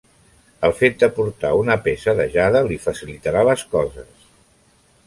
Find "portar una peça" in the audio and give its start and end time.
1.17-2.17